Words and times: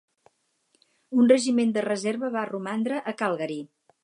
Un 1.23 1.29
regiment 1.33 1.75
de 1.77 1.85
reserva 1.87 2.33
va 2.39 2.49
romandre 2.53 3.05
a 3.13 3.19
Calgary. 3.23 3.63